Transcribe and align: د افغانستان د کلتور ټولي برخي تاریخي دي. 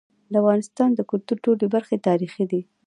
د 0.31 0.33
افغانستان 0.41 0.89
د 0.93 0.99
کلتور 1.09 1.37
ټولي 1.45 1.65
برخي 1.73 1.97
تاریخي 2.07 2.43
دي. 2.51 2.61